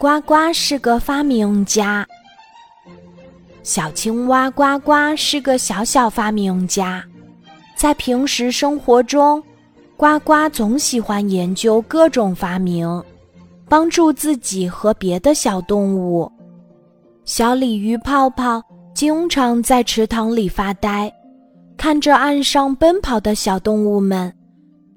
[0.00, 2.06] 呱呱是个发明家。
[3.62, 7.02] 小青蛙呱呱是个小小发明家，
[7.76, 9.42] 在平时生活中，
[9.96, 13.02] 呱呱总喜欢研究各种发明，
[13.68, 16.30] 帮助自己和别的小动物。
[17.24, 18.62] 小鲤鱼泡泡
[18.94, 21.10] 经常在池塘里发呆，
[21.78, 24.30] 看着岸上奔跑的小动物们，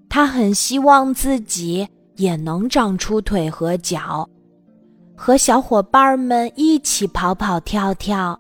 [0.10, 4.28] 它很希望自己也能长出腿和脚。
[5.20, 8.40] 和小伙伴们一起跑跑跳跳，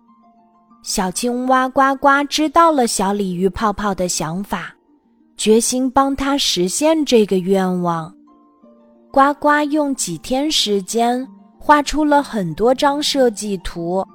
[0.83, 4.75] 小青蛙呱呱知道了小鲤鱼泡泡的想法，
[5.35, 8.13] 决心帮他实现这个愿望。
[9.11, 14.05] 呱呱用几天时间画出了很多张设计图，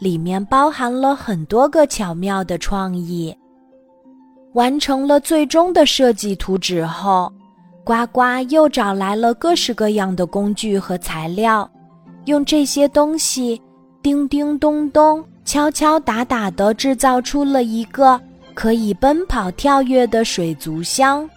[0.00, 3.36] 里面包含了很多个巧妙的创意。
[4.54, 7.30] 完成了最终的设计图纸后，
[7.84, 11.70] 呱呱又找来了各式各样的工具和材料。
[12.26, 13.60] 用这些东西，
[14.02, 18.20] 叮叮咚咚、敲敲打打地制造出了一个
[18.52, 21.28] 可以奔跑跳跃的水族箱。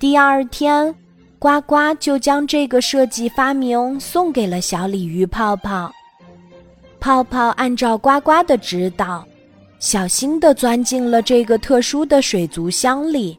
[0.00, 0.92] 第二天，
[1.38, 5.92] 呱呱就将这个设计发明送给了小鲤鱼泡泡。
[6.98, 9.24] 泡泡按照呱呱的指导，
[9.78, 13.38] 小心地钻进了这个特殊的水族箱里。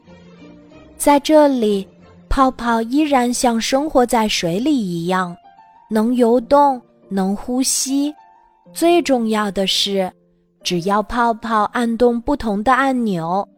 [0.96, 1.86] 在这里，
[2.30, 5.36] 泡泡依然像生活在水里一样。
[5.94, 8.12] 能游动，能呼吸，
[8.72, 10.12] 最重要的是，
[10.64, 13.48] 只要泡泡按动不同的按钮，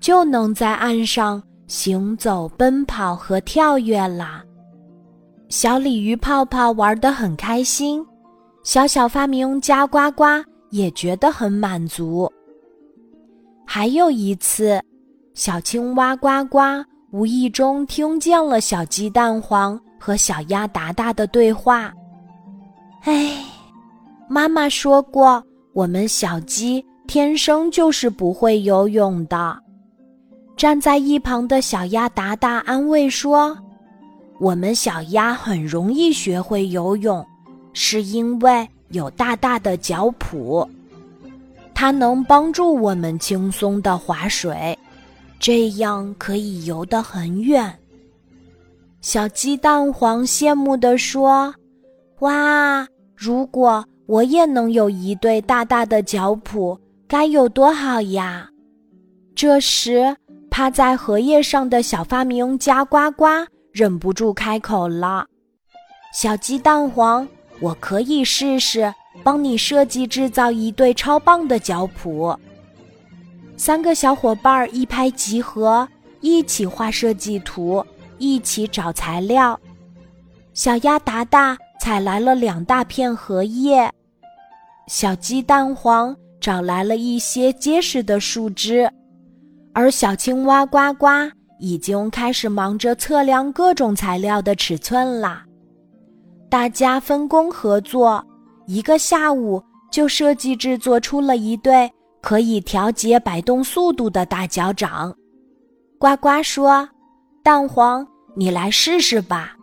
[0.00, 4.42] 就能在岸上行走、奔跑和跳跃啦。
[5.48, 8.04] 小鲤鱼泡泡玩得很开心，
[8.64, 10.24] 小小发明家呱呱
[10.70, 12.28] 也觉得很满足。
[13.64, 14.82] 还有一次，
[15.34, 16.58] 小青蛙呱呱
[17.12, 19.80] 无意中听见了小鸡蛋黄。
[20.00, 21.92] 和小鸭达达的对话。
[23.02, 23.36] 哎，
[24.28, 29.56] 妈妈说过，我们小鸡天生就是不会游泳的。
[30.56, 33.56] 站在一旁的小鸭达达安慰说
[34.40, 37.24] ：“我们小鸭很容易学会游泳，
[37.72, 40.68] 是因为有大大的脚蹼，
[41.74, 44.78] 它能帮助我们轻松的划水，
[45.38, 47.74] 这样可以游得很远。”
[49.00, 51.54] 小鸡蛋黄羡慕地说
[52.20, 56.78] ：“哇，如果我也能有一对大大的脚蹼，
[57.08, 58.46] 该有多好呀！”
[59.34, 60.14] 这时，
[60.50, 63.24] 趴在荷叶上的小发明家呱呱
[63.72, 65.26] 忍不住开口了
[66.12, 67.26] ：“小鸡蛋黄，
[67.58, 72.36] 我可以试试帮你设计制造一对超棒的脚蹼。”
[73.56, 75.88] 三个小伙伴一拍即合，
[76.20, 77.82] 一起画设计图。
[78.20, 79.58] 一起找材料，
[80.52, 83.90] 小鸭达达采来了两大片荷叶，
[84.88, 88.88] 小鸡蛋黄找来了一些结实的树枝，
[89.72, 91.06] 而小青蛙呱呱
[91.58, 95.42] 已经开始忙着测量各种材料的尺寸啦。
[96.50, 98.22] 大家分工合作，
[98.66, 105.10] 一个下午就设计制作出了一对可以调节摆动速度的大脚掌。
[105.98, 106.86] 呱呱说。
[107.42, 109.56] 蛋黄，你来试试吧。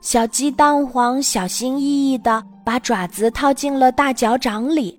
[0.00, 4.98] 小鸡蛋黄小心翼翼地把爪子套进了大脚掌里，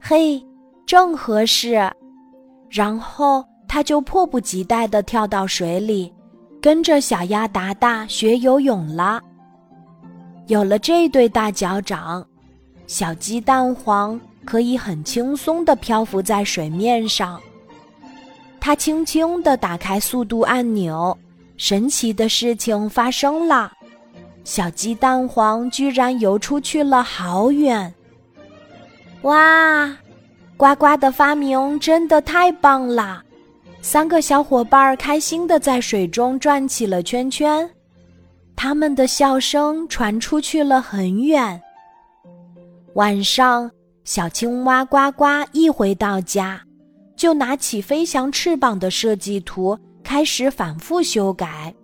[0.00, 0.40] 嘿，
[0.86, 1.90] 正合适。
[2.68, 6.12] 然后他就迫不及待地跳到水里，
[6.62, 9.20] 跟着小鸭达达学游泳了。
[10.46, 12.24] 有了这对大脚掌，
[12.86, 17.40] 小鸡蛋黄可以很轻松地漂浮在水面上。
[18.60, 21.16] 他轻轻地打开速度按钮，
[21.56, 23.72] 神奇的事情发生了，
[24.44, 27.92] 小鸡蛋黄居然游出去了好远！
[29.22, 29.96] 哇，
[30.56, 33.22] 呱呱的发明真的太棒了！
[33.82, 37.68] 三个小伙伴开心地在水中转起了圈圈，
[38.54, 41.58] 他们的笑声传出去了很远。
[42.94, 43.70] 晚上，
[44.04, 46.60] 小青蛙呱呱一回到家。
[47.20, 51.74] 就拿起飞翔翅膀的设计图，开始反复修改，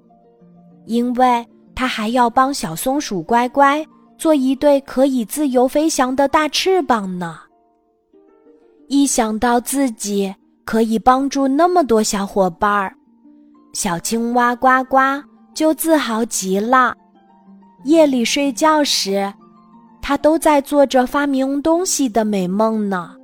[0.87, 3.87] 因为他还要帮小松鼠乖乖
[4.17, 7.39] 做一对可以自由飞翔的大翅膀呢。
[8.89, 10.35] 一想到自己
[10.65, 12.97] 可以帮助那么多小伙伴儿，
[13.75, 14.97] 小青蛙呱呱
[15.53, 16.97] 就自豪极了。
[17.85, 19.31] 夜里睡觉时，
[20.01, 23.16] 他都在做着发明东西的美梦呢。